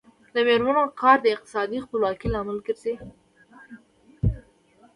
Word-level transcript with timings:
د 0.33 0.35
میرمنو 0.47 0.83
کار 1.01 1.17
د 1.21 1.25
اقتصادي 1.35 1.77
خپلواکۍ 1.85 2.27
لامل 2.31 2.57
ګرځي. 2.65 2.93